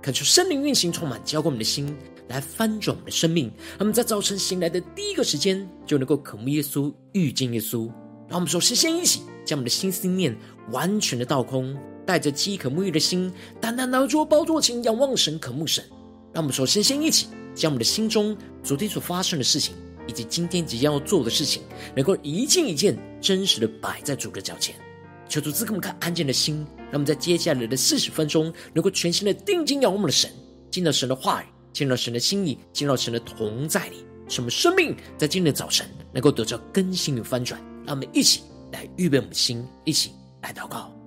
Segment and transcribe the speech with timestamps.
[0.00, 1.96] 恳求圣灵运行充满，浇灌我们的心，
[2.28, 3.46] 来翻转我们的生命。
[3.70, 7.86] 让我们在早晨醒来的第一个时间，就能够渴慕耶稣、遇见耶稣。
[8.28, 10.36] 让我们首先先一起将我们的心思念
[10.70, 11.76] 完全的倒空。
[12.06, 13.30] 带着饥渴沐浴的心，
[13.60, 15.84] 单单拿着宝座前仰望神、渴慕神。
[16.32, 19.74] 让我们首先先一起将我们的心中昨天所发生的事情，
[20.06, 21.62] 以及今天即将要做的事情，
[21.94, 24.74] 能够一件一件真实的摆在主的脚前。
[25.28, 30.30] 求主赐给我们看安静的心，让我们在接下来的四十分钟，能够全心的定睛仰望我们的神，
[30.70, 37.60] 进到神的话语，进到神的心意，进到神的同在里，使我们生命在今天的早晨能够得到更新与翻转。
[37.86, 40.97] 让我们一起来预备我们的心，一起来祷告。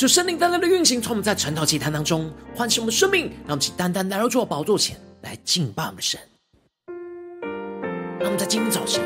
[0.00, 6.18] 就圣灵单单的运行，从我们在晨祷祭坛当中唤醒我们生命，让我们去单单来到主的宝座前来敬拜我们的神。
[8.18, 9.04] 让我们在今天早晨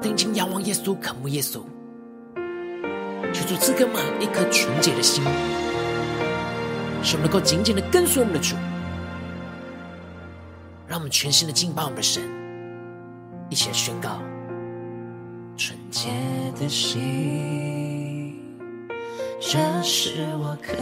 [0.00, 1.60] 定睛仰望耶稣，渴慕耶稣，
[3.32, 5.24] 求主赐给我们一颗纯洁的心，
[7.02, 8.54] 使我们能够紧紧的跟随我们的主。
[10.86, 12.22] 让我们全心的敬拜我们的神，
[13.48, 14.22] 一起来宣告
[15.56, 16.10] 纯洁
[16.60, 18.09] 的心。
[19.42, 20.76] 这是我渴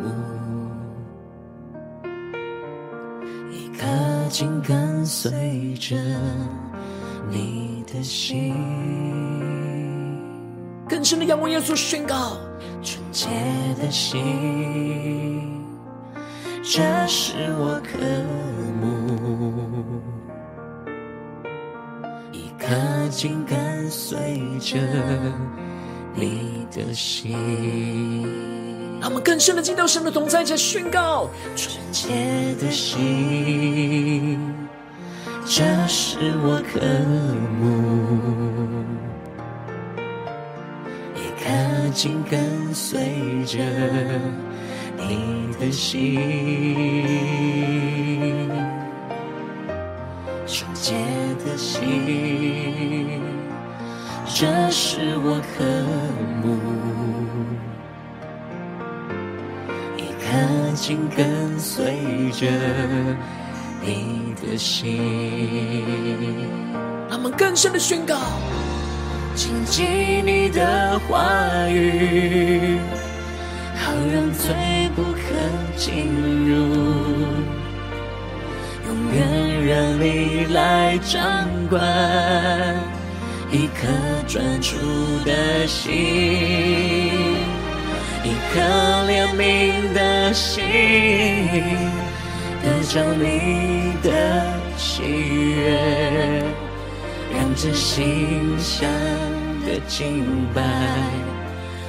[0.00, 0.08] 慕，
[3.52, 3.86] 一颗
[4.30, 5.94] 紧跟随着
[7.30, 8.54] 你的心，
[10.88, 12.38] 更深的仰望耶稣宣告
[12.82, 13.28] 纯洁
[13.78, 15.62] 的心，
[16.62, 17.98] 这是我渴
[18.80, 18.88] 慕，
[22.32, 22.74] 一颗
[23.10, 24.18] 紧跟随
[24.58, 24.78] 着。
[26.14, 27.32] 你的心，
[29.00, 34.38] 让我们更深的进到神的同在，且宣告纯洁的心，
[35.44, 36.80] 这是我渴
[37.58, 37.64] 慕，
[41.16, 41.44] 一颗
[41.92, 43.58] 紧跟随着
[44.96, 46.20] 你的心，
[50.46, 50.94] 纯洁
[51.44, 53.33] 的心。
[54.26, 55.64] 这是我渴
[56.42, 56.58] 慕，
[59.96, 62.46] 一颗紧跟随着
[63.80, 64.98] 你的心。
[67.08, 68.16] 让我们更深的宣告：
[69.36, 69.84] 谨记
[70.24, 72.78] 你的话语，
[73.76, 75.18] 好让罪不可
[75.76, 76.06] 进
[76.48, 76.54] 入，
[78.88, 81.80] 永远让你来掌管。
[83.54, 83.86] 一颗
[84.26, 84.74] 专注
[85.24, 85.92] 的心，
[88.24, 88.60] 一颗
[89.06, 90.64] 怜悯的心，
[92.60, 94.44] 得着你的
[94.76, 96.42] 喜悦，
[97.32, 98.90] 让这心香
[99.64, 100.60] 的敬拜，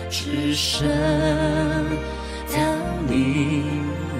[0.08, 0.88] 只剩
[2.54, 2.60] 到
[3.10, 3.64] 你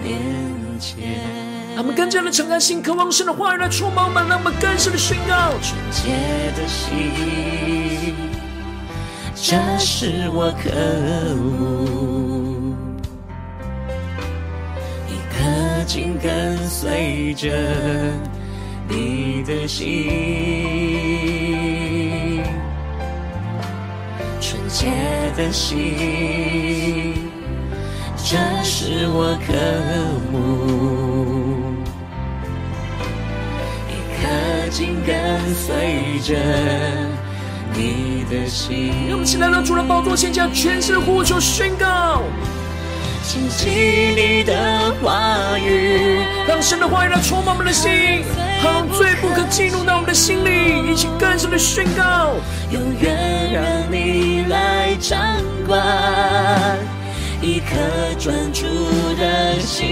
[0.04, 1.45] 面前。
[1.76, 5.52] 让我们更加的敞开心，渴望神的话语来充满我们，让我们更深的宣告。
[5.62, 6.08] 纯洁
[6.56, 8.16] 的心，
[9.36, 10.72] 这是我渴
[11.36, 12.74] 慕，
[15.10, 17.52] 一颗紧跟随着
[18.88, 19.84] 你的心，
[24.40, 24.90] 纯洁
[25.36, 27.16] 的心。
[28.28, 29.54] 这是我渴
[30.32, 31.05] 慕，
[34.76, 35.16] 紧跟
[35.56, 36.36] 随着
[37.74, 38.92] 你的心。
[39.08, 42.22] 让我们起来到主的宝座前，将全心的呼求宣告，
[43.24, 43.72] 紧紧
[44.18, 48.26] 你的话语，让神的话语来充满我们的心，
[48.62, 52.34] 让罪不可进入到我们的心里，一起更深的宣告，
[52.70, 55.18] 永远让你来掌
[55.66, 55.80] 管。
[57.42, 57.76] 一颗
[58.20, 58.66] 专注
[59.18, 59.88] 的心，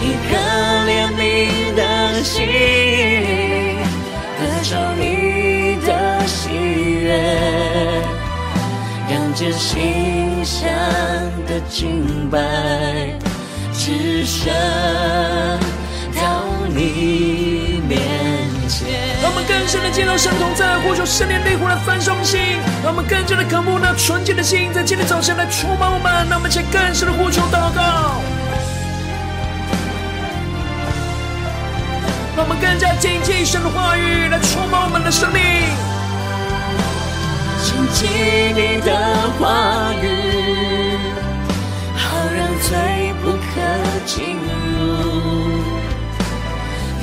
[0.00, 0.36] 一颗
[0.86, 1.61] 怜悯
[2.22, 2.46] 的心，
[4.38, 7.20] 得着你的喜悦，
[9.10, 10.70] 让这馨香
[11.48, 12.38] 的敬拜
[13.72, 14.54] 只剩
[16.14, 17.98] 到你面
[18.68, 18.86] 前
[19.20, 22.38] 让我们更深的见到神同在，呼求圣灵烈火来焚烧心，
[22.84, 26.28] 让我们更加的渴慕那纯洁的心，在今天早晨来充满我们。
[26.30, 28.22] 让我们一起更深的呼求祷告，
[32.34, 35.42] 让我们更加紧紧神的话语来充满我们的生命，
[37.62, 38.06] 谨记
[38.56, 38.88] 你的
[39.38, 40.04] 话语，
[41.94, 42.02] 好
[42.34, 43.60] 让罪不可
[44.06, 44.48] 进入。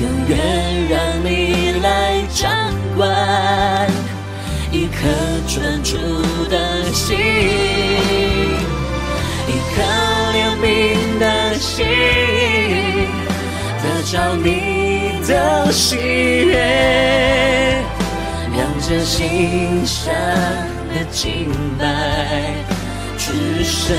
[0.00, 0.34] 永远
[0.88, 1.86] 让你来
[2.34, 2.50] 掌
[2.96, 3.06] 管
[4.72, 4.98] 一颗
[5.46, 5.96] 专注
[6.48, 7.16] 的心，
[9.46, 9.82] 一颗
[10.32, 10.64] 怜悯
[11.20, 11.86] 的心，
[13.82, 14.48] 得着你
[15.30, 15.96] 的喜
[16.44, 17.84] 悦，
[18.50, 20.12] 让这馨香
[20.92, 22.52] 的敬拜
[23.16, 23.96] 只剩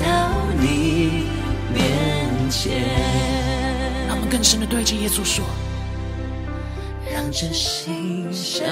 [0.00, 1.26] 到你
[1.74, 2.82] 面前。
[4.30, 5.44] 更深的对着耶稣说，
[7.12, 8.66] 让这馨香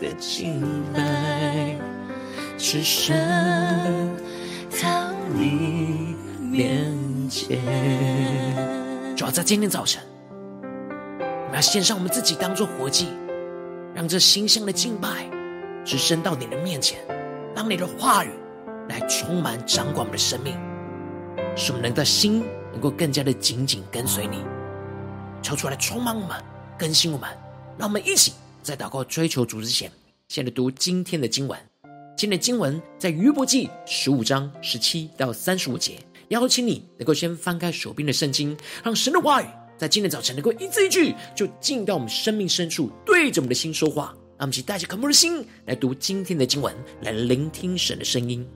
[0.00, 0.62] 的敬
[0.94, 1.76] 拜
[2.56, 3.16] 只剩
[4.80, 6.92] 到你面
[7.28, 7.58] 前。
[9.16, 10.02] 主要在今天早晨，
[11.50, 13.08] 我们要献上我们自己当做活祭，
[13.92, 15.28] 让这馨香的敬拜
[15.84, 17.00] 只升到你的面前，
[17.56, 18.30] 让你的话语
[18.88, 20.56] 来充满掌管我们的生命，
[21.56, 24.44] 使我们能的心能够更加的紧紧跟随你。
[25.42, 26.40] 求出来充满我们，
[26.78, 27.28] 更新我们，
[27.76, 28.32] 让我们一起
[28.62, 29.90] 在祷告追求主之前，
[30.28, 31.58] 先来读今天的经文。
[32.16, 35.98] 今天的经文在约伯记十五章十七到三十五节。
[36.28, 39.46] 邀请你能够先翻开手边的圣经，让神的话语
[39.80, 44.14] 在今天早晨能够一字一句就进到我们生命深处，对着我们的心说话。
[44.36, 48.46] 让我们一起带着渴慕的心来读今天的经文，来聆听神的声音。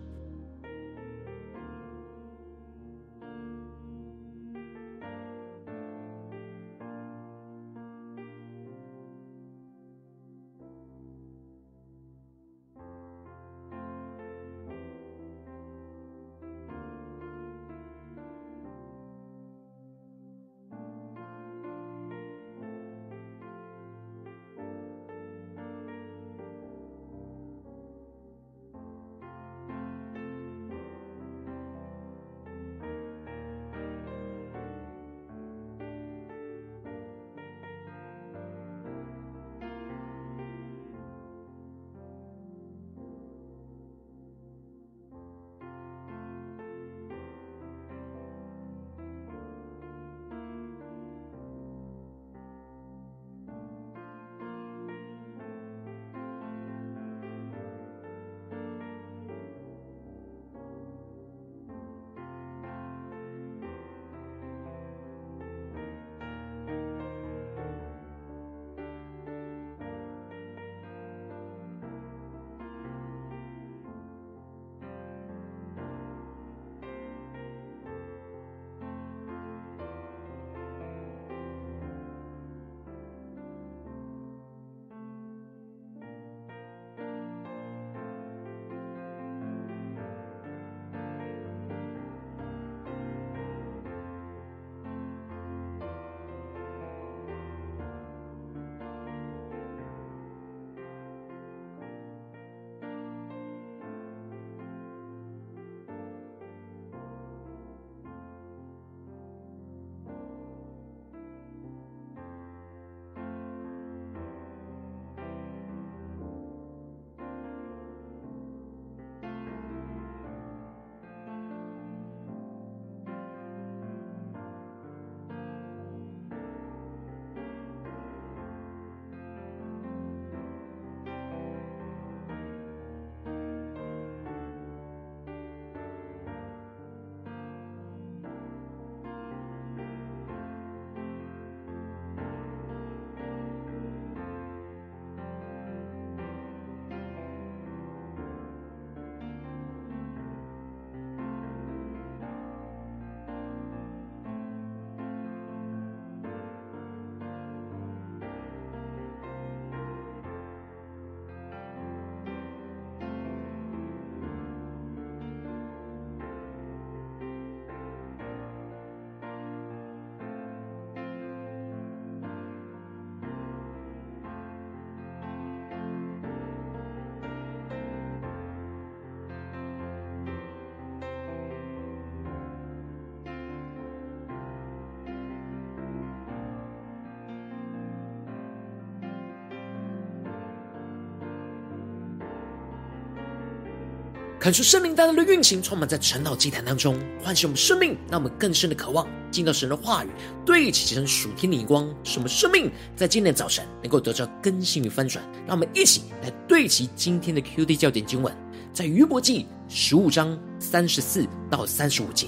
[194.45, 200.09] 看出圣灵大大的运行，充满在晨祷祭坛当中，唤醒我们生命，让我们更深的渴望进到神的话语，
[200.45, 205.25] 对齐神属天的眼光，使我们生命在今天早晨能够得到更新与翻转。
[205.47, 208.31] 让我们一起来对齐今天的 QD 焦点经文，
[208.71, 212.27] 在约伯记十五章三十四到三十五节。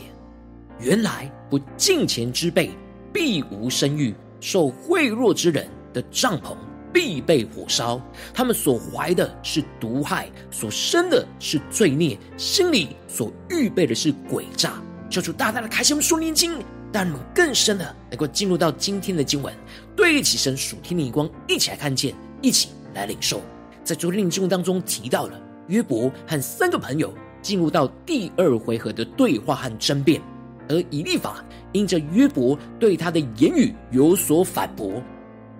[0.80, 2.70] 原来不敬虔之辈
[3.12, 6.56] 必无生育，受贿赂之人的帐篷
[6.92, 8.00] 必被火烧。
[8.32, 14.74] 他们所怀的是毒害，所生的是罪孽，心里所预备的是诡诈。
[15.08, 16.52] 求主大大的开启我们属灵经，
[16.92, 19.54] 让我们更深的能够进入到今天的经文，
[19.94, 23.40] 对齐神属天的光，一起来看见，一起来领受。
[23.84, 30.20] 在昨天的经文当中提到了约伯和三个朋友进入到第二回合的对话和争辩。
[30.68, 35.00] 而以利法因着约伯对他的言语有所反驳，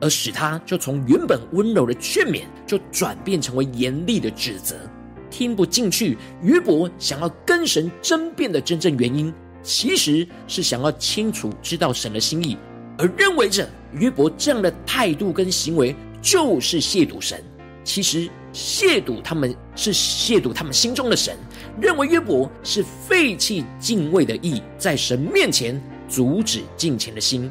[0.00, 4.76] 而使他就从原本温柔的劝勉，就转变成为严厉的指责。
[5.30, 12.56] 听不进去，约伯想要跟神争辩的真正原因，其实是想要清楚知道神的心意，
[12.96, 17.42] 而认为着约伯这样的态度跟行为就是亵渎神。
[17.84, 21.36] 其实亵渎他们是亵渎他们心中的神。
[21.80, 27.50] 认为约伯是废弃敬畏的意，在神面前阻止敬虔的心。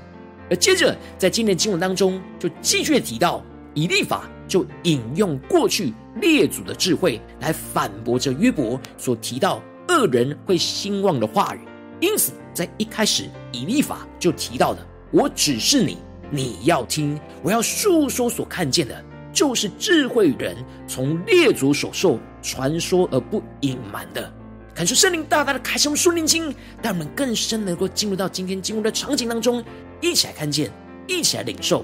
[0.50, 11.60] 而接着在今天的经文当中，就继续提到以利法就引用过去列祖的智慧来反驳着约伯所提到恶人会兴旺的话语。
[12.00, 15.98] 因此，在一开始以利法就提到的：“我指示你，
[16.30, 19.04] 你要听；我要述说所看见的。”
[19.36, 20.56] 就是智慧人
[20.88, 24.34] 从列祖所受传说而不隐瞒的，
[24.74, 29.62] 感受圣灵大大的开启我们属灵经，让我们更深能够进入到今天经文的场景当中，
[30.06, 30.72] 一起来看见，
[31.08, 31.84] 一起来领受。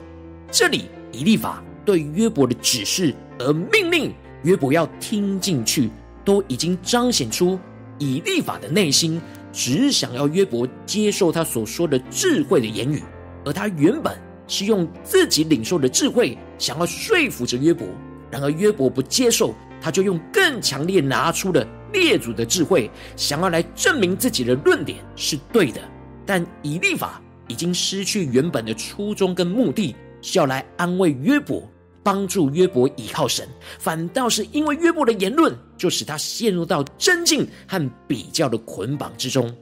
[0.51, 4.13] 这里以立法对约伯的指示而命令
[4.43, 5.89] 约伯要听进去，
[6.23, 7.59] 都已经彰显出
[7.97, 9.19] 以立法的内心
[9.51, 13.01] 只想要约伯接受他所说的智慧的言语，
[13.43, 14.15] 而他原本。
[14.47, 17.87] 是用自己领受的智慧，想要说服着约伯，
[18.29, 25.79] 然而约伯不接受，他就用更强烈拿出了列祖的智慧，想要来证明自己的论点是对的。
[26.25, 31.69] 但以立法已经失去原本的初衷跟目的，是要来安慰约伯，
[32.01, 33.45] 帮助约伯倚靠神，
[33.77, 39.53] 反倒是因为约伯的言论，就使他陷入到争竞和比较的捆绑之中。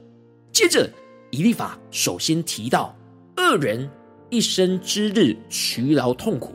[0.52, 0.88] 接着，
[1.30, 2.96] 以利法首先提到
[3.36, 3.90] 恶人。
[4.32, 6.54] 一生之日劬劳痛苦，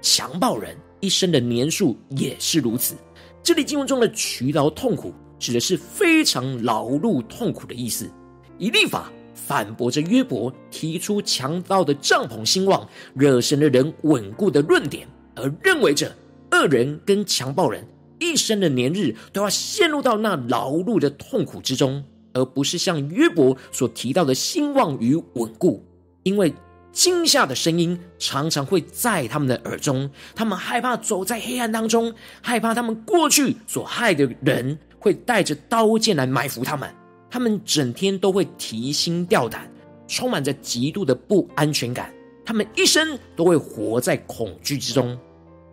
[0.00, 2.94] 强暴人一生的年数也是如此。
[3.42, 8.08] 这里经文中的劬劳痛苦，指的是非常劳碌痛苦的意思。
[8.56, 16.14] 以利法反驳着约伯提出强盗的帐篷兴旺，惹神的人稳固的论点，而认为着
[16.50, 17.86] 恶人跟强暴人
[18.18, 25.84] 一生的年日都要陷入到那劳碌的痛苦之中，而不是像约伯所提到的兴旺与稳固，
[26.22, 26.54] 因为。
[26.92, 32.12] 惊吓的声音常常会在他们的耳中，他们害怕走在黑暗当中，
[32.42, 36.94] 害怕他们过去所害的人会带着刀剑来埋伏他们。
[37.32, 39.66] 他们整天都会提心吊胆，
[40.06, 42.12] 充满着极度的不安全感。
[42.44, 45.18] 他们一生都会活在恐惧之中，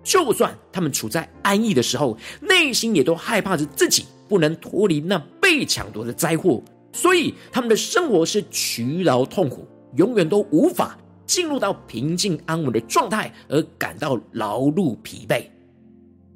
[0.01, 6.63] 就算他们处在安逸的时候，内心也都害怕着自己不能脱离那被抢夺的灾祸。
[6.94, 10.98] 所以他们的生活是劬劳痛苦，永远都无法。
[11.25, 15.44] 进入到平静安稳的状态，而感到劳碌疲惫。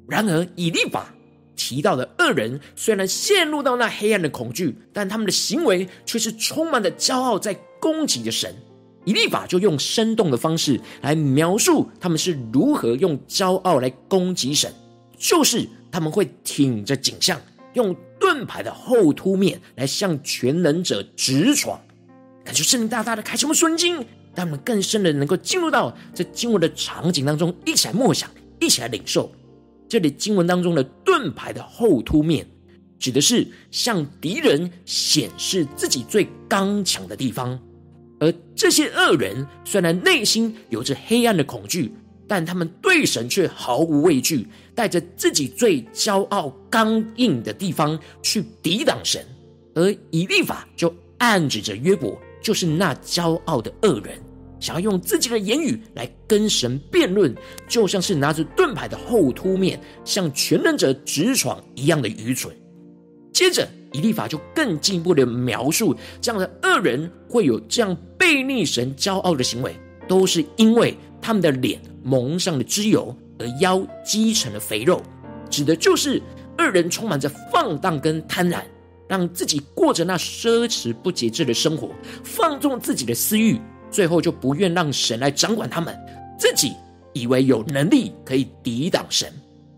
[0.06, 1.12] 然而，以利法
[1.56, 8.54] 提到的恶人，虽然陷入到那黑暗的恐惧，但他们的行为却是充满着骄傲，在攻击着神。
[9.04, 14.72] 以利法就用生动的方式来描述他们是如何用骄傲来攻击神，
[15.18, 17.40] 就是他们会挺着颈项，
[17.74, 21.80] 用盾牌的后凸面来向全能者直闯。
[22.44, 24.04] 感谢圣灵大大的开启我们属灵经。
[24.36, 29.30] 让我们更深的能够进入到这经文的场景当中，一起来默想，一起来领受。
[29.88, 32.46] 这里经文当中的盾牌的后凸面，
[32.98, 37.58] 指的是向敌人显示自己最刚强的地方。
[38.20, 41.92] 而这些恶人虽然内心有着黑暗的恐惧，
[42.26, 49.24] 但他们对神却毫无畏惧，带着自己最骄傲刚硬的地方去抵挡神。
[49.74, 52.18] 而以利法就暗指着约伯。
[52.44, 54.20] 就是那骄傲的恶人，
[54.64, 57.34] 想要用自己的言语来跟神辩论，
[57.68, 62.50] 就像是拿着盾牌的后凸面向全能者直闯一样的愚蠢。
[63.30, 69.76] 接着，以立法就更进一步的描述，这样的恶人会有这样背逆神、骄傲的行为，
[70.08, 75.02] 都是因为他们的脸蒙上了脂油，而腰积成了肥肉，
[75.50, 76.22] 指的就是
[76.56, 78.62] 恶人充满着放荡跟贪婪，
[79.06, 81.90] 让自己过着那奢侈不节制的生活，
[82.22, 83.60] 放纵自己的私欲，
[83.94, 85.96] 最后就不愿让神来掌管他们，
[86.36, 86.74] 自己
[87.12, 89.32] 以为有能力可以抵挡神。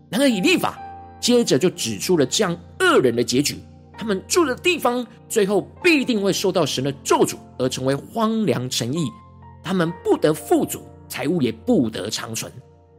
[0.09, 0.79] 然而以立法
[1.21, 3.59] 接着就指出了这样恶人的结局：
[3.95, 9.07] 他们住的地方最后必定会受到神的咒诅，而成为荒凉城邑。
[9.63, 12.51] 他们不得富足，财物也不得长存。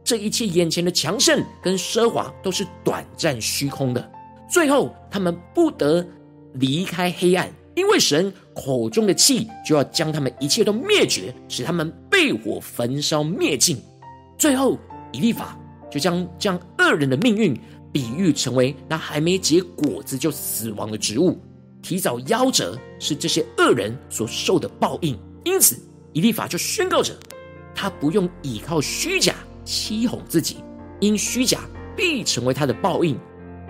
[0.05, 4.09] 这一切眼前的强盛跟奢华都是短暂虚空的，
[4.49, 6.07] 最后他们不得
[6.53, 13.77] 离开黑暗，因为神口中的气就要将他们一切都灭绝，使他们被火焚烧灭尽。
[14.37, 14.77] 最后，
[15.11, 15.57] 以利法
[15.91, 17.59] 就将将恶人的命运
[17.91, 21.39] 比喻成为那还没结果子就死亡的植物，
[21.81, 25.17] 提早夭折是这些恶人所受的报应。
[25.43, 25.77] 因此，
[26.13, 27.13] 以利法就宣告着，
[27.73, 29.35] 他不用倚靠虚假。
[29.65, 30.57] 欺哄自己，
[30.99, 31.59] 因虚假
[31.95, 33.15] 必成为他的报应。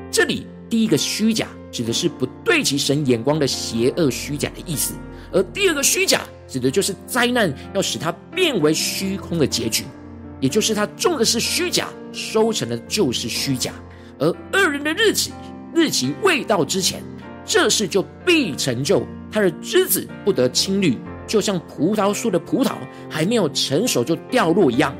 [0.10, 4.94] 这里第一个虚假指的是不对其神眼光的邪恶虚假的意思，
[5.32, 9.84] 而第二个虚假指的就是灾难要使他变为虚空的结局，
[10.40, 13.74] 也就是他种的是虚假，收成的就是虚假。
[14.20, 15.32] 而恶人的日期
[15.74, 17.02] 日期未到之前，
[17.46, 19.02] 这事就必成就，
[19.32, 22.74] 他的枝子不得青绿，就像葡萄树的葡萄
[23.10, 24.96] 还没有成熟就掉落一样。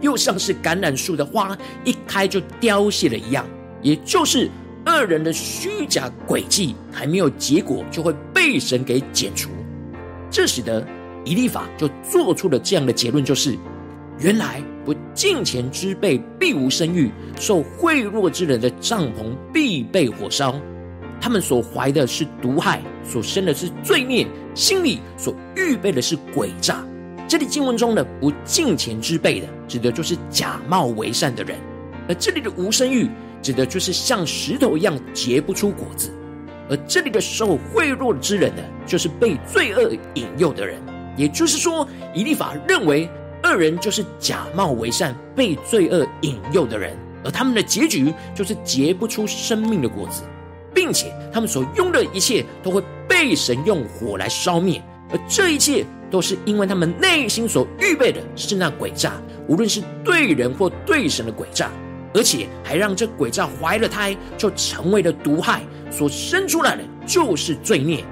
[0.00, 3.46] 又像是橄榄树的花一开就凋谢了一样，
[3.82, 4.50] 也就是
[4.86, 9.50] 恶人的虚假诡计还没有结果，就会被神给剪除。
[10.30, 10.86] 这使得
[11.24, 13.56] 以利法就做出了这样的结论：就是
[14.18, 20.54] 原来不敬虔之辈必无生育，受贿赂之人的帐篷必被火烧。
[21.20, 26.84] 他们所怀的是毒害，所生的是罪孽，心里所预备的是诡诈。
[27.26, 31.56] 这里经文中的不敬虔之辈的，指的就是假冒为善的人；
[32.06, 33.08] 而这里的无生育，
[33.44, 36.08] 指的就是像石头一样结不出果子；
[36.70, 40.80] 而这里的受贿赂之人呢，就是被罪恶引诱的人。
[41.14, 43.06] 也就是说，以利法认为
[43.42, 50.22] 恶人就是假冒为善、被罪恶引诱的人，而他们的结局就是结不出生命的果子，
[50.72, 55.84] 并且他们所用的一切都会被神用火来烧灭，而这一切。
[56.10, 59.14] 都是因为他们内心所预备的是那诡诈，
[59.48, 61.72] 无论是对人或对神的诡诈，
[62.14, 68.04] 而且还让这诡诈怀了胎，就成为了毒害，所生出来的就是罪孽。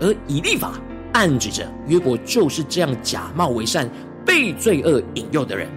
[0.00, 0.74] 而以利法
[1.12, 3.90] 暗指着约伯就是这样假冒为善、
[4.24, 5.68] 被罪恶引诱的人。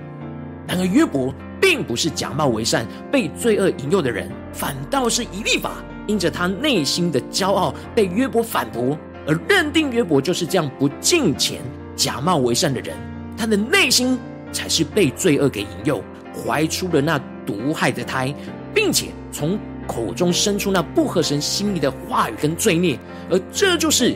[0.67, 5.71] 然而约伯并不是假冒为善、被罪恶引诱的人，反倒是以利法
[6.05, 8.97] 因着他内心的骄傲被约伯反驳。
[9.27, 11.61] 而认定约伯就是这样不敬虔、
[11.95, 12.95] 假冒为善的人，
[13.37, 14.17] 他的内心
[14.51, 17.19] 才是被罪恶给引诱，怀出了那
[17.51, 18.33] 毒害的胎，
[18.73, 22.97] 并且从口中生出那不合神心意的话语跟罪孽。
[23.29, 24.15] 而这就是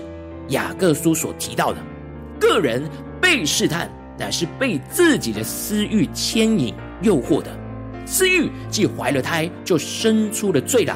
[0.50, 1.78] 雅各书所提到的：
[2.40, 7.52] 个人被试探，乃是被自己的私欲牵引、诱惑的。
[8.06, 10.96] 私欲既怀了胎，就生出了罪来；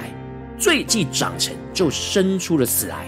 [0.57, 3.05] 罪既长成，就生出了死来。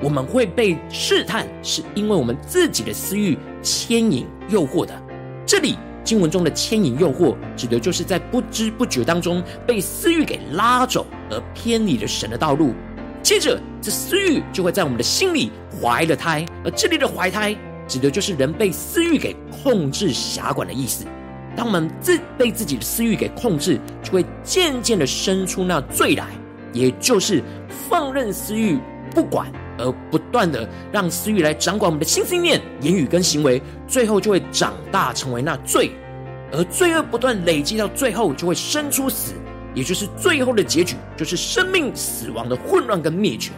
[0.00, 4.92] 我们会被试探，是因为我们自己的私欲牵引、诱惑的。
[5.46, 12.74] 这里经文中的牵引、诱惑，指的就是在不知不觉当中被私欲给拉走，而偏离了神的道路。
[13.22, 21.04] 接着，这私欲就会在我们的心里怀了胎，而这里的怀胎，指的就是人被私欲给控制、辖管的意思。
[21.54, 26.26] 当我们自被自己的私欲给控制，就会渐渐的生出那罪来，
[26.72, 27.42] 也就是
[27.88, 28.76] 放任私欲
[29.14, 29.52] 不管。
[29.82, 35.90] 而不断的让私欲来掌管我们的心、思念、言语跟行为，最后就会长大成为那罪，
[36.52, 39.34] 而罪恶不断累积到最后，就会生出死，
[39.74, 43.50] 也就是最后的结局，就是生命死亡的混乱跟灭绝。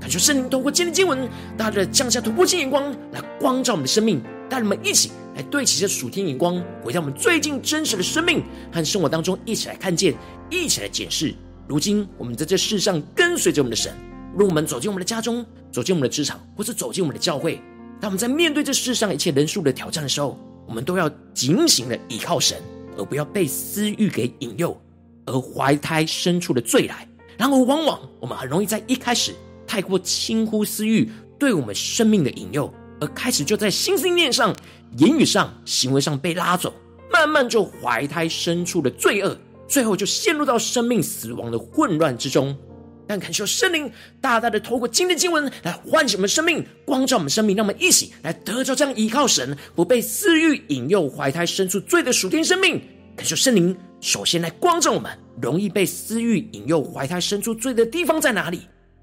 [0.00, 10.12] 感谢圣灵透过今天经文，大大的降下突破性眼光来光照我们的生命，带我们一起来对齐这属天眼光，回到我们最近真实的生命和生活当中，一起来看见，
[10.50, 11.32] 一起来检视。
[11.66, 13.90] 如今我们在这世上跟随着我们的神。
[14.34, 17.62] 如果我们走进我们的家中，走进我们的职场，或是走进我们的教会，
[18.00, 22.60] 当我们在面对这世上一切人数的挑战的时候，我们都要警醒的依靠神，
[22.98, 24.76] 而不要被私欲给引诱，
[25.24, 27.08] 而怀胎生出的罪来。
[27.38, 29.32] 然而，往往我们很容易在一开始
[29.68, 34.52] 太过轻忽私欲对我们生命的引诱，而开始就在心思念上、
[34.98, 36.74] 言语上、行为上被拉走，
[37.12, 42.56] 慢慢就怀胎生出了罪恶，最后就陷入到生命死亡的混乱之中。
[43.06, 43.90] 但恳求圣灵
[44.20, 52.80] 大大的透过今天经文来唤醒我们生命，光照我们生命，让我们一起来得着这样依靠神，不被私欲引诱怀胎生出罪的属天生命，
[53.16, 58.62] 恳求圣灵首先来光照我们，容易被私欲引诱怀胎生出罪的地方在哪里，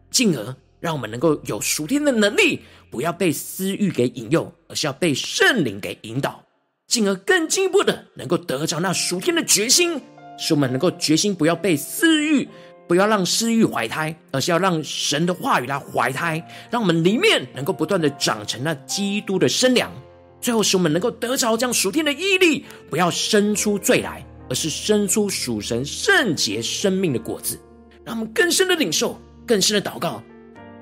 [0.09, 2.59] 进而让我们能够有属天的能力，
[2.89, 6.43] 不要被私欲给引诱，而是要被圣灵给引导，
[6.87, 10.01] 进而更进一步的能够得着那属天的决心，
[10.39, 12.47] 使我们能够决心不要被私欲，
[12.91, 19.89] 不要让私欲怀胎，而是要让神的话语来怀胎，让我们里面能够不断的长成那基督的身量。
[20.41, 27.58] 最后，使我们能够得着这样属天的毅力，不要生出罪来，而是生出属神圣洁生命的果子。
[28.04, 30.21] 让我们更深的领受，更深的祷告，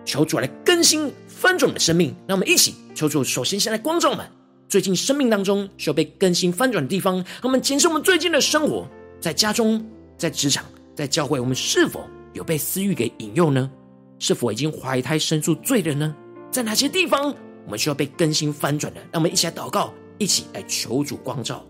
[0.04, 2.16] 求主来更新翻转我们的生命。
[2.26, 4.26] 让我们一起求主，首先先来光照我们
[4.68, 7.24] 最近生命当中需要被更新翻转的地方。
[7.44, 8.88] 我们检视我们最近的生活，
[9.22, 10.66] 在家中、在职场、
[11.00, 13.72] 在教会，我们是否有被私欲给引诱呢？
[14.20, 16.14] 是否已经怀胎生出罪了呢？
[16.52, 17.34] 在哪些地方？
[17.64, 21.66] 我们需要被更新翻转的，让我们一起来祷告，一起来求主光照。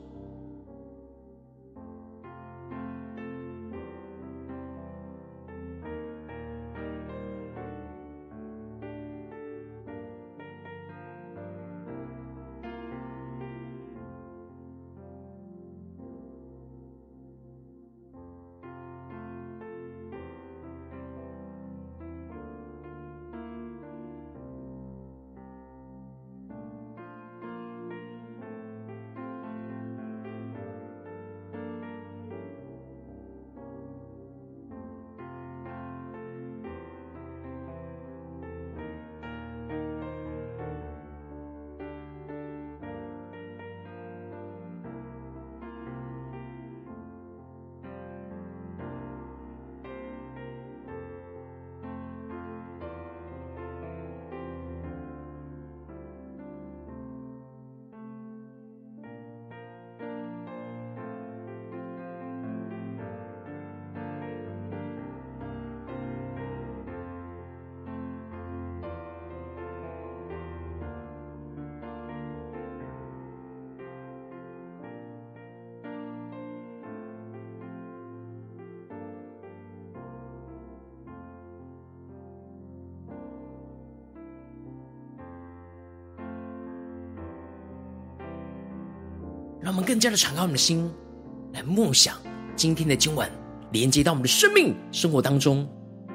[89.62, 90.90] 让我们更加的敞开我们的心，
[91.54, 92.16] 来默想
[92.56, 93.30] 今天的经文，
[93.72, 95.68] 连接到我们的生命生活当中。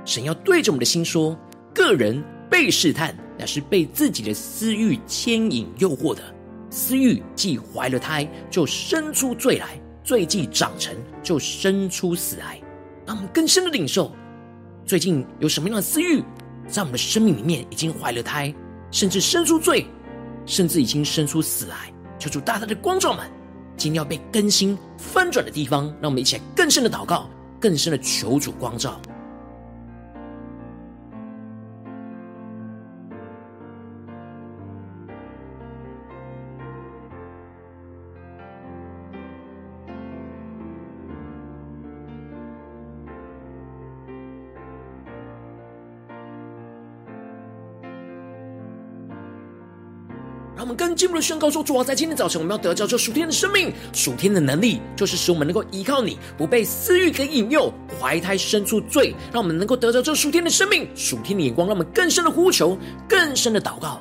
[0.05, 1.39] 神要对着我们的心说：
[1.75, 6.23] 个人被试探，乃是被自己的私欲牵引诱惑的。
[6.71, 9.67] 私欲既怀了胎，就生出罪来；
[10.03, 12.61] 罪既长成，就生出死来。
[13.07, 14.11] 让我们更深的领受，
[14.85, 16.23] 最近有什么样的私欲，
[16.67, 18.53] 在我们的生命里面已经怀了胎，
[18.91, 19.87] 甚至生出罪，
[20.47, 21.94] 甚至已经生出死来。
[22.19, 23.29] 求主大大的光照们，
[23.77, 27.29] 今天要被更新翻转的地方，让我们一起来更深的祷告，
[27.61, 29.01] 更深的求主光照。
[50.95, 59.15] 进一步的宣告说：主啊，在今天早晨，我们要得着这属天的生命、属天的能力，就是使我们能够依靠你，不被私欲给引诱，怀胎生出罪。
[59.33, 62.79] 让我们能够得着这属天的生命、属天的眼光，让我们更深的呼求，
[63.09, 64.01] 更深的祷告。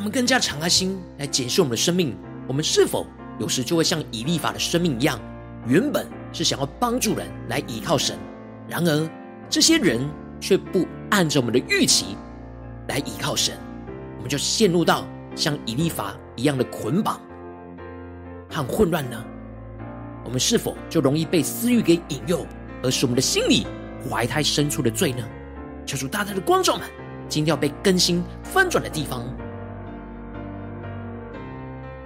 [0.00, 2.16] 我们更加敞开心来检视我们的生命，
[2.48, 3.06] 我们是否
[3.38, 5.20] 有时就会像以利法的生命一样，
[5.66, 8.16] 原本是想要帮助人来依靠神，
[8.66, 9.10] 然而
[9.50, 10.00] 这些人
[10.40, 12.16] 却不按着我们的预期
[12.88, 13.54] 来依靠神，
[14.16, 17.20] 我们就陷入到像以利法一样的捆绑
[18.48, 19.22] 和混乱呢？
[20.24, 22.46] 我们是否就容易被私欲给引诱，
[22.82, 23.66] 而使我们的心里
[24.08, 25.22] 怀胎生出的罪呢？
[25.84, 26.88] 求主大大的光照们，
[27.28, 29.22] 今天要被更新翻转的地方。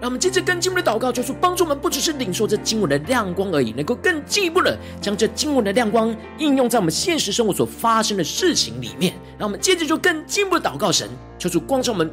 [0.05, 9.15] 让我们接着跟经文的祷告，求主帮助我们，不只是领受这经文的亮光而已，能够更进一步的将这经文的亮光应用在我们现实生活所发生的事情里面。
[9.39, 12.11] 让我们接着就更进一步的祷告神，求主光照我们，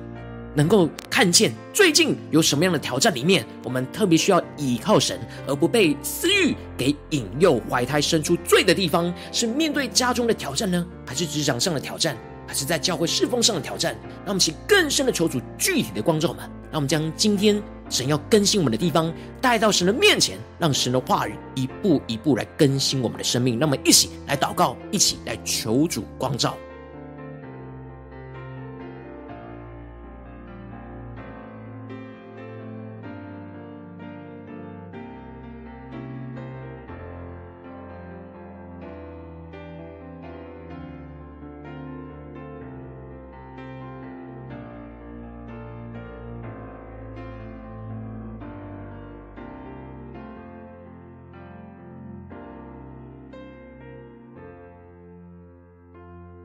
[0.55, 12.15] 能够看见最近有什么样的挑战里面，我们特别需要倚靠神，而不被私欲给引诱，怀胎生出罪的地方，是面对家中的挑战呢，还是职场上的挑战，
[12.47, 13.93] 还是在教会侍奉上的挑战？
[14.19, 17.61] 让我们请更深的求主具体的光照我们，让我们将今天。
[17.91, 23.59] 神要更新我们的地方，带到神的面前，让神的话语一步一步来更新我们的生命。
[23.59, 26.55] 那么一起来祷告，一起来求主光照。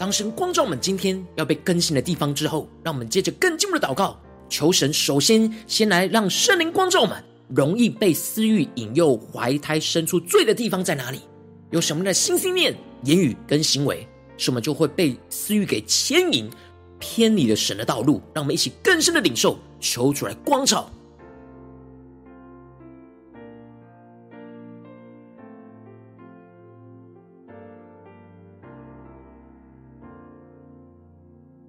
[0.07, 4.17] 当神光照我们今天要被更新的地方之后，让我们接着更进一步的祷告，
[4.49, 11.23] 求神首先先来让圣灵光照我们，容易被私欲引诱怀胎生出罪的地方在哪里？
[11.73, 16.49] 有什么的心、心念、言语跟行为，什么就会被私欲给牵引，
[17.01, 18.23] 偏离了神的道路？
[18.33, 20.89] 让我们一起更深的领受，求主来光照。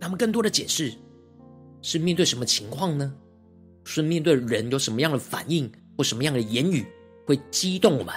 [0.07, 0.93] 他们更多的解释
[1.81, 3.13] 是面对什么情况呢？
[3.83, 6.85] 是面对人有什么样的反应或什么样的言语
[7.25, 8.15] 会激动我们，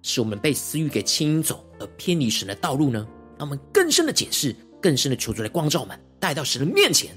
[0.00, 3.06] 使我们被私欲给牵引走而偏离神的道路呢？
[3.36, 7.14] 让我们更深的解释，更深的求主来光照我们，带到神的面前。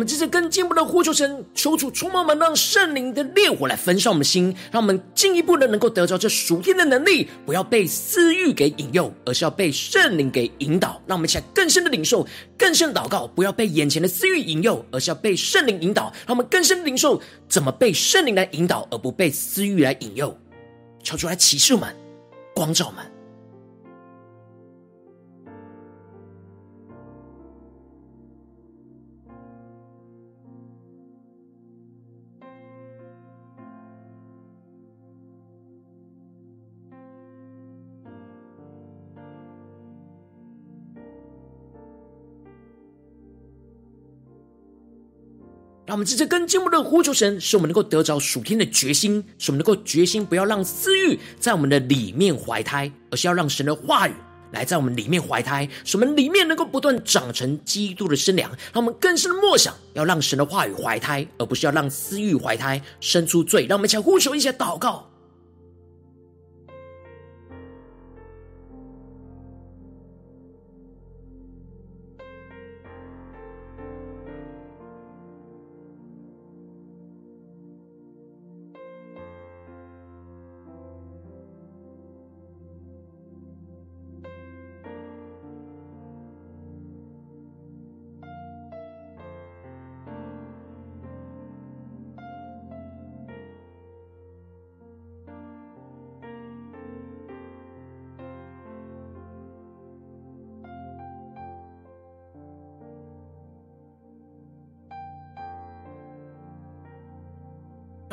[0.00, 11.02] 我们这次更进一步的呼求神，求主充满我们，让圣灵的烈火来焚烧我们的心，让我们进一步的能够得着这属天的能力，不要被私欲给引诱，而是要被圣灵给引导。
[11.06, 16.04] 让我们一起来更深的领受，更深的祷告，不要被眼前的私欲引诱，而是要被圣灵引导。
[16.26, 20.34] 让我们更深的领受怎么被圣灵来引导，而不被私欲来引诱。
[21.02, 21.94] 求主来启示我们，
[22.54, 23.19] 光照我们。
[46.00, 54.14] 我们接着更进一步的呼求神，使我们能够得着属天的决心，使我们能够决心不要让私欲在我们的里面怀胎，而是要让神的话语
[54.50, 58.50] 来在我们里面怀胎，使我们里面能够不断长成基督的身量。
[58.72, 63.66] 让我们更深的默想，要让神的话语怀胎，而不是要让私欲怀胎生出罪。
[63.68, 65.06] 让我们一起来呼求一些祷告。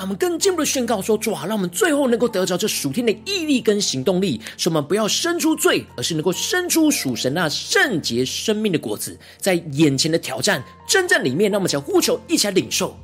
[0.07, 9.19] 我们更进一步的宣告说：主啊，让我们最后能够得着这属天的毅力跟行动力，使我们不要生出罪，而是能够生出属神那圣洁生命的果子。
[9.37, 12.97] 在眼前的挑战、征战里面，让我们想呼求，一起来领受。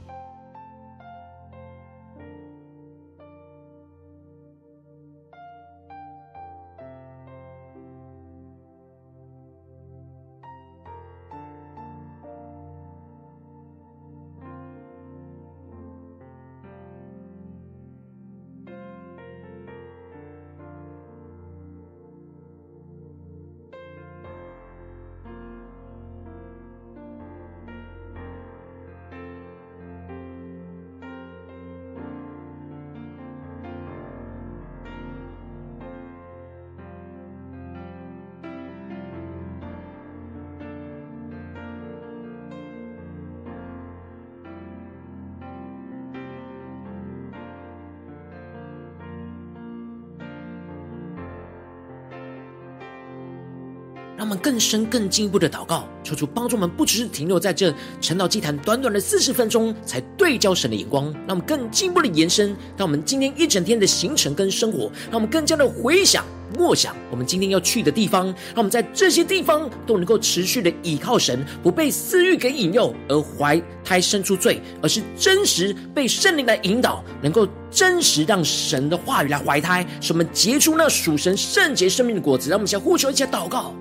[54.24, 66.24] 让我们更深、更进一步的祷告，求主帮助我们，不只是停留在这晨祷祭坛短短的四十分钟，才对焦神的眼光，让我们更进一步的延伸到我们今天一整天的行程跟生活，让我们更加的回想、
[66.58, 82.50] 默想我们今天要去的地方，让我们在这些地方都能够持续的倚靠神，不被私欲给引诱而怀胎生出罪，而是真实被圣灵来引导，能够真实让神的话语来怀胎，使我们结出那属神圣洁生命的果子。
[82.50, 83.76] 让我们先呼求一下祷告。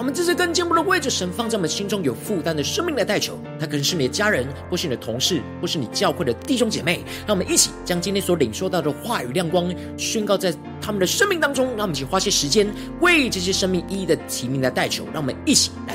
[0.00, 7.04] 我们这次更进一步的位置神放在我们心中有负担的生命来代求，他可能是你的家人，或是你的同事，或是你教会的弟兄姐妹。
[7.26, 11.66] 让我们一起将今天所领受到的话语亮光宣告在他们的生命当中。
[11.76, 12.66] 让我们一起花些时间
[13.02, 15.04] 为这些生命一一的提名来代求。
[15.12, 15.94] 让我们一起来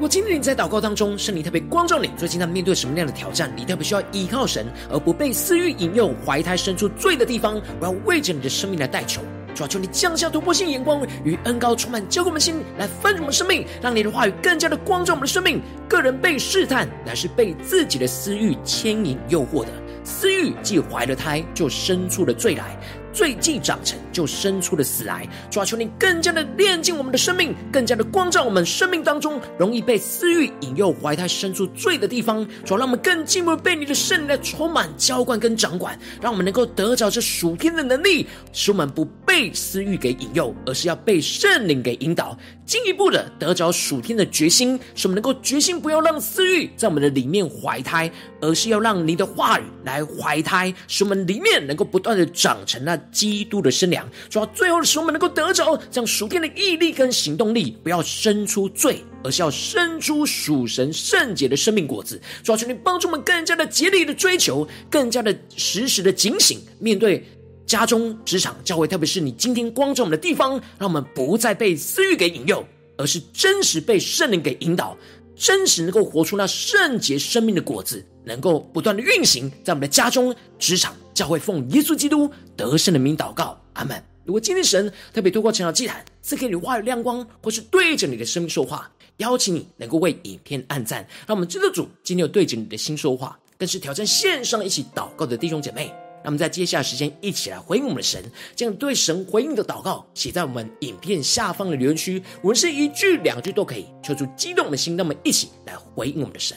[0.00, 3.52] 我今天你在祷告当中，圣灵特别光照你，最近在面对什么样的挑战？
[3.56, 7.62] 你特别需要依靠神，而不被私欲引诱，怀胎生出罪的地方。
[7.80, 9.22] 我要为着你的生命来代求，
[9.54, 15.62] 主要求你降下突破性眼光与恩膏，充满交给我们心，来丰盛我们生命，让你的话语更加的光照我们的生命。
[15.88, 19.68] 个人被试探，乃是被自己的私欲牵引诱惑的。
[20.02, 22.76] 私欲既怀了胎，就生出了罪来。
[23.14, 25.26] 罪既长成，就生出了死来。
[25.50, 32.46] 主啊，求你更加的炼净我们的生命，更加的光照我们生命当中容易被私欲引诱、怀胎生出罪的地方。
[32.64, 42.36] 主啊，让我们更进一步被你的圣灵来充满、浇灌跟掌管，让我们能够得着这属天的能力，使我们不被私欲给引诱，而是要被圣灵给引导，
[42.66, 48.10] 进一步的得着属天的决心，使我们能够决心不要让私欲在我们的里面怀胎，
[48.40, 52.98] 而是要让你的话语来怀胎，使我们里面能够不断的长成那。
[53.10, 62.20] 基督的生粮，主要最后的时候，我们能够得着这样属天的毅力跟行动力，不要生出罪，而是要生出属神圣洁的生命果子。
[62.42, 67.24] 主要求你帮助我们更加的竭力的追求，更加的时时的警醒，面对
[67.66, 74.96] 家中、职场、教会，特别是你今天光照我们的地方，让我们不再被私欲给引诱，而是真实被圣灵给引导，
[75.36, 78.04] 真实能够活出那圣洁生命的果子。
[78.26, 84.02] 能够不断的运行在我们的家中、职场、教会，奉耶稣基督得胜的名祷告，阿门。
[84.24, 95.94] 如果今天神特别透过晨祷祭坛赐给你话语亮光，或是对着你的生命说话，邀请你能够为影片按赞，让我们知道主今天有对着你的心说话，更是挑战线上一起祷告的弟兄姐妹。
[96.24, 98.24] 那么，在接下来时间，一起来回应我们的神，
[98.56, 106.56] 将对神回应的祷告写在我们影片下方的留言区，无论是一句两句都可以，求出激动的心，那么一起来回应我们的神。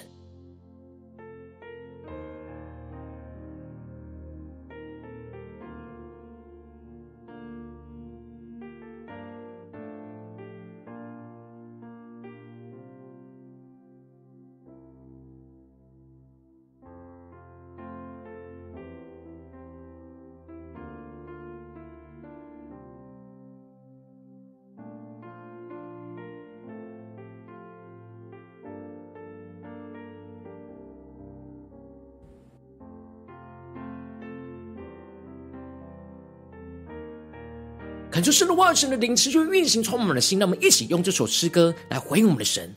[38.27, 40.37] 感受圣的话语，神的灵持续运行，充满了心。
[40.37, 42.75] 让我们一起用这首诗歌来回应我们的神，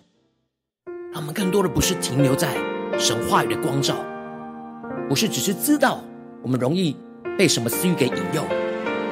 [1.12, 2.54] 让我们更多的不是停留在
[2.96, 3.96] 神话语的光照，
[5.08, 6.04] 不是只是知道
[6.40, 6.96] 我们容易
[7.36, 8.44] 被什么私欲给引诱，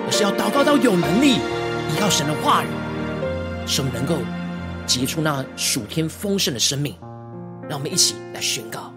[0.07, 2.69] 而是要祷告到有能力，依靠神的话语，
[3.67, 4.15] 使我们能够
[4.87, 6.95] 结出那属天丰盛的生命。
[7.69, 8.95] 让我们一起来宣告：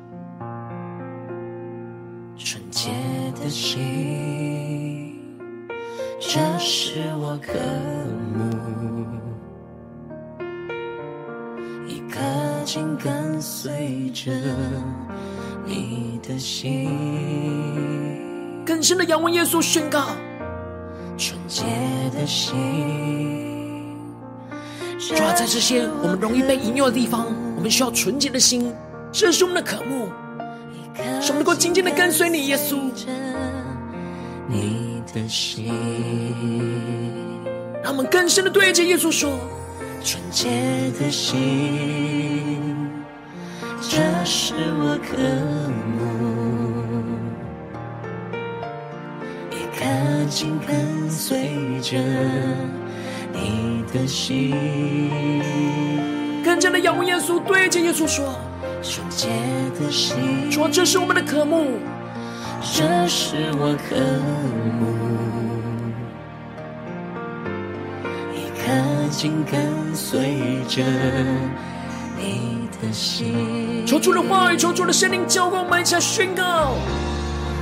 [2.38, 2.92] 纯洁
[3.42, 4.91] 的心，
[6.24, 7.52] 这是我渴
[8.38, 8.46] 慕；
[11.88, 12.20] 一颗
[12.64, 14.32] 心跟随着
[15.66, 16.92] 你的心，
[18.64, 20.10] 更深的仰望耶稣，宣告：
[21.18, 21.64] 纯洁
[22.14, 23.98] 的心。
[25.00, 27.26] 主要在这些我们容易被引诱的地方，
[27.58, 28.72] 我们需要纯洁的心，
[29.12, 30.08] 这是我们的渴慕，
[31.20, 32.78] 使我们能够紧紧的跟随你，耶稣。
[34.48, 34.81] 你
[35.14, 35.74] 的心，
[37.84, 39.40] 让我们更深的对着耶稣说：
[40.04, 40.50] 纯洁
[41.00, 42.78] 的心，
[43.82, 45.18] 这是我渴
[45.98, 46.02] 慕，
[49.52, 49.86] 一颗
[50.30, 51.50] 紧跟随
[51.82, 51.98] 着。
[53.34, 54.54] 你的心，
[56.44, 58.38] 更加的仰望耶稣，对着耶稣说：
[58.82, 59.28] 纯洁
[59.80, 61.80] 的心，说这是我们的渴慕，
[62.64, 63.96] 这是我渴
[64.80, 64.82] 慕，
[68.36, 68.62] 一颗
[69.10, 70.84] 紧跟随着
[72.18, 73.84] 你的心。
[73.86, 76.76] 求主的话语，求主的圣灵浇灌我们，一起来宣告，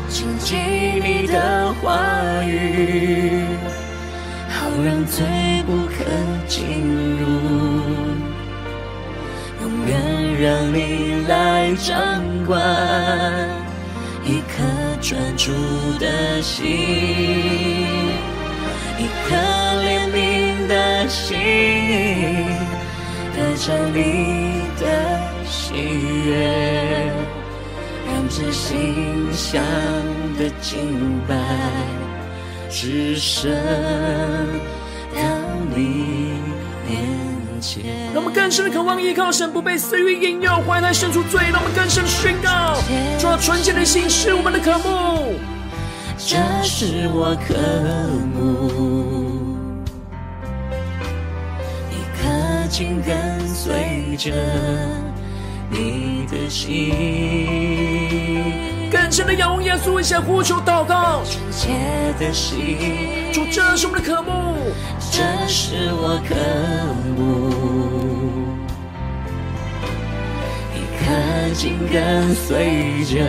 [0.10, 3.46] 谨记你的话语。
[4.50, 5.26] 好让罪
[5.66, 6.04] 不可
[6.46, 6.62] 进
[7.18, 7.26] 入，
[9.62, 12.60] 永远让你来掌管
[14.26, 14.62] 一颗
[15.02, 15.52] 专注
[16.00, 16.66] 的心，
[18.98, 19.36] 一颗
[19.84, 21.38] 怜悯的心，
[23.34, 24.84] 得着你的
[25.46, 25.74] 喜
[26.26, 27.12] 悦，
[28.06, 29.64] 让这心香
[30.38, 31.36] 的敬拜。
[32.70, 33.52] 只剩
[35.16, 35.22] 到
[35.76, 35.80] 你
[36.88, 36.94] 面，
[38.14, 41.42] 让我们更深的渴望依靠神，不被私欲引诱，怀胎生出罪。
[41.52, 42.78] 让我们更深的宣告：
[43.20, 45.36] 主啊，纯洁的心是我们的渴慕，
[46.18, 47.56] 这是我渴
[48.34, 49.58] 慕，
[51.92, 54.32] 一颗紧跟随着
[55.70, 56.70] 你的心。
[59.10, 61.24] 更深的仰望耶稣，一起呼求祷告。
[61.26, 61.70] 纯洁
[62.20, 62.78] 的心，
[63.34, 64.72] 主，这是我们的渴慕，
[65.12, 66.36] 这是我渴
[67.18, 67.50] 慕，
[70.76, 71.10] 一颗
[71.56, 73.26] 紧跟随着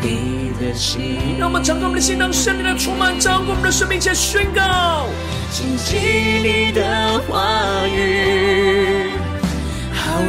[0.00, 1.36] 你的心。
[1.36, 5.08] 让我们敞开我们的心，让圣灵的充满，掌管我们的生命，且宣告：
[5.50, 5.96] 谨记
[6.44, 9.03] 你的话语，好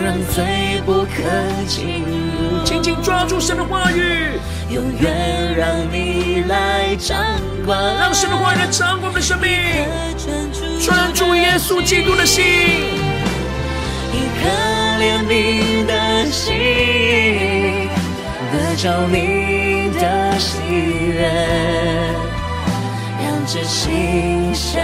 [0.04, 1.24] 让罪不可
[1.68, 2.64] 进入。
[2.64, 7.18] 紧紧抓住神的话语，永远让你来掌
[7.66, 9.50] 管，让神的话语来掌管我们的生命。
[10.82, 12.44] 专注耶稣基督的心，
[14.14, 14.48] 一颗
[15.00, 17.90] 怜悯的心，
[18.52, 20.60] 得着你的喜
[21.08, 21.30] 悦，
[23.24, 24.84] 让这心香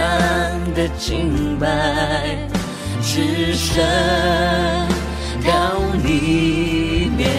[0.74, 1.66] 的敬拜，
[3.02, 3.84] 只身
[5.44, 7.30] 到你面。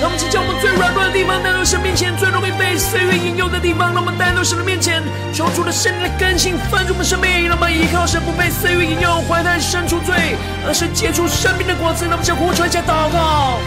[0.00, 5.02] 让我们请将我们最软弱的地方带到神面前，最容易被岁月引诱的地方，让我们带到神的面前，
[5.32, 12.04] 求主的圣灵来更新翻转我们生命，让我们依靠神，不被岁月引诱，怀胎生出罪，而是结出生命的果子。
[12.04, 13.58] 让我们向呼求一下祷告，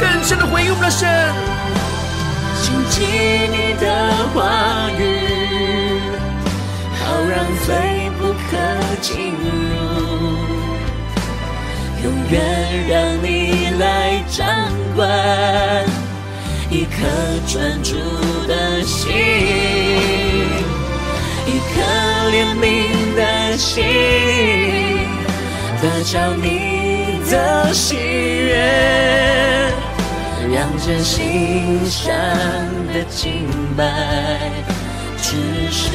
[0.00, 1.06] 更深的回应我们的神，
[2.58, 3.06] 紧紧
[3.54, 3.86] 你的
[4.34, 6.02] 话语，
[6.98, 7.99] 好让罪
[9.00, 9.40] 进入。
[12.02, 12.40] 永远
[12.88, 13.28] 让你
[13.78, 14.46] 来掌
[14.96, 15.06] 管
[16.70, 16.96] 一颗
[17.46, 17.96] 专注
[18.48, 19.12] 的心，
[21.46, 21.82] 一颗
[22.30, 22.64] 怜悯
[23.14, 23.20] 的
[23.58, 23.84] 心，
[25.82, 29.70] 得着你的喜悦，
[30.50, 32.10] 让这心上
[32.94, 33.84] 的敬拜，
[35.18, 35.36] 只
[35.70, 35.92] 剩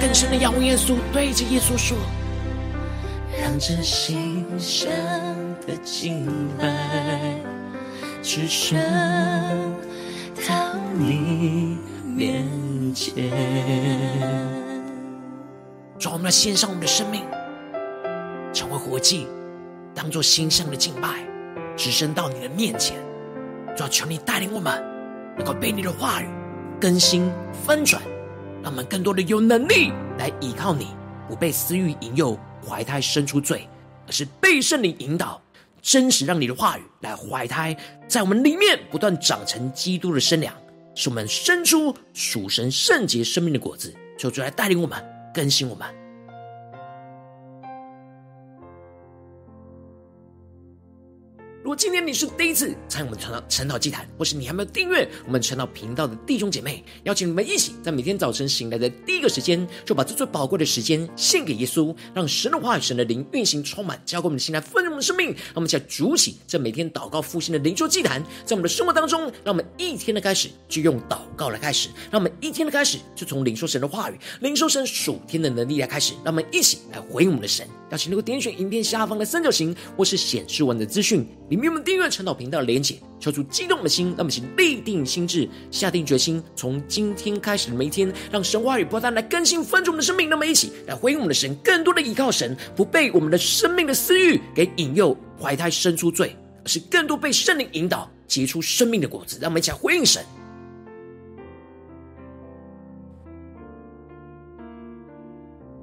[0.00, 1.96] 更深的仰望耶稣，对着耶稣说
[3.40, 4.88] ：“让这心生
[5.66, 6.26] 的敬
[6.58, 6.66] 拜，
[8.22, 8.78] 只身
[10.48, 12.44] 到你面
[12.94, 13.30] 前。”
[15.98, 17.22] 主，我们来献上我们的生命，
[18.52, 19.26] 成为活祭，
[19.94, 21.08] 当做心上的敬拜，
[21.76, 22.96] 只身到你的面前。
[23.76, 24.82] 主，求你带领我们，
[25.36, 26.26] 能够被你的话语
[26.80, 27.30] 更新
[27.66, 28.00] 翻转。
[28.66, 30.88] 让我们更多的有能力来依靠你，
[31.28, 32.36] 不被私欲引诱，
[32.66, 33.68] 怀胎生出罪，
[34.08, 35.40] 而是被圣灵引导，
[35.80, 37.76] 真实让你的话语来怀胎，
[38.08, 40.52] 在我们里面不断长成基督的身量，
[40.96, 43.94] 使我们生出属神圣洁生命的果子。
[44.18, 45.00] 求主来带领我们
[45.32, 45.86] 更新我们。
[51.66, 65.30] 如果今天你是第一次参与我们传道晨祷祭坛，或是你还没有订阅我们晨祷频道的弟兄姐妹，邀请你们一起在每天早晨醒来的第一个时间，就把这最宝贵的时间献给耶稣，让神的话语、神的灵运行充满，交给我们的心来丰盛我们的生命。
[65.30, 76.14] 让我们一起来筑起这每天祷告复兴的灵修祭坛，在我们的生活当中，让我们一天的开始就用祷告来开始，让我们一天的开始就从领受神的话语、领受神属天的能力来开始。
[76.24, 77.66] 让我们一起来回应我们的神。
[77.90, 81.26] 邀请能够点选影片下方的三角形，或是显示文的资讯。
[81.56, 90.28] 里面我们订阅陈祷频道的连结，抽出激动的心，让我们请立定心智，下定决心，从今天开始的每一天，让神话语不断来更新分盛我们的生命。
[90.28, 99.38] 那么一起来回应我们的神，更多的依靠神，不被我们的生命的私欲给引诱，怀胎生出罪，而是更多被圣灵引导，结出生命的果子。
[99.40, 100.22] 让我们一起来回应神。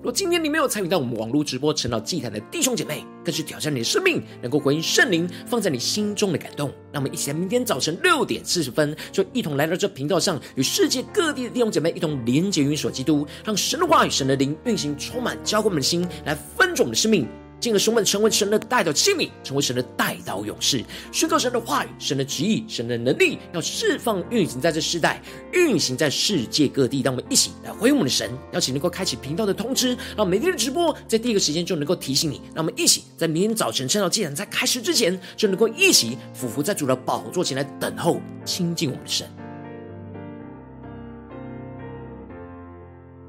[0.04, 6.70] 若今天你没有参与到我们网络直播陈到祭坛的弟兄姐妹，更是挑战你的生命，能够回应圣灵放在你心中的感动。
[6.92, 17.26] 那我们一起来明天早晨六点四十分，就一同来到这频道上，与世界各地的弟兄姐妹一同连结、运所基督，让神的话语、神的灵运行充满，浇灌我们的心，来分足我们的生命。
[17.64, 20.84] 进而使我们成为神的代祷器皿，成为神的代祷勇士，
[21.14, 25.22] 宣告神的话语、神的旨意、神的能力，要释放运行在这世代，
[25.54, 27.02] 运行在世界各地。
[27.02, 32.42] 让我们一起来回应我们的神，邀请能够开启频道的通知，让每天的直播在第一个时间就能够提醒你。
[32.54, 39.26] 让我们一起在明天早晨趁到祭坛在开始之前，就能够一起俯伏在主的宝座前来等候亲近我们的神。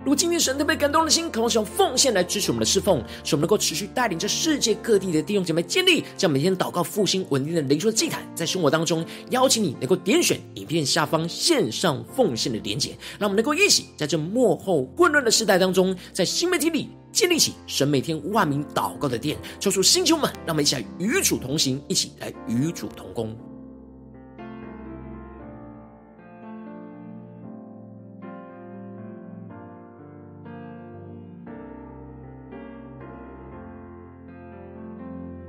[0.04, 23.34] 如今天神特别感动的心，渴望使用奉献来支持我们的侍奉，使我们能够持续带领着世界各地的弟兄姐妹建立这样每天祷告复兴稳定的灵修祭坛，在生活当中邀请你能够点选影片下方线上奉献的连结，让我们能够一起在这幕后混乱的时代当中，在新媒体里建立起神每天万名祷告的殿，抽出星球们，让我们一起来与主同行，一起来与主同工。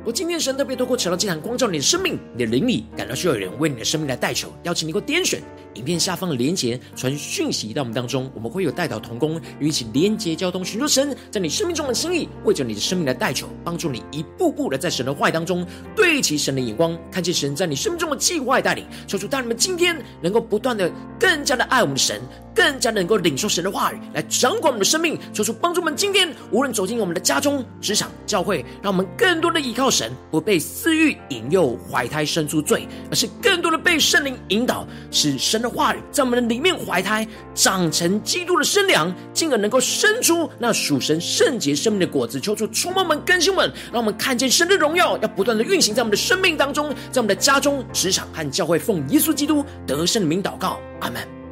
[0.06, 5.41] 我今天神特别透过晨祷祭坛光照你的生命，你的灵里感到需要有人为你的生命来代求，邀请你给我点选
[5.74, 20.89] 影片下方的连结，传讯息到我们当中，我们会有代祷同工，与一起连结交通，寻求神在你生命中的心意，为着你的生命来代求，帮助你一步步的在神的话语当中对齐神的眼光，看见神在你生命中的计划带领，求主当你们今天能够不断的
[21.20, 22.22] 更加的爱我们的神，
[22.53, 29.89] 更加能够领受神的话语来掌管我们的生命，求主帮助我们今天无论走进我们的家中、职场、教会，让我们更多的依靠。
[29.96, 42.39] 神不被私欲引诱，怀胎生出罪，而是更多的被圣灵引导，使神的话语在我们的里面怀胎，长成基督的身量，进而能够生出那属神圣洁生命的果子。
[42.39, 51.45] 求主触摸我们、更新们，让我们看见神的荣耀，要不断的运行在我们的生命当中，在我们的家中、职场和教会，奉耶稣基督得胜的名祷告，阿门。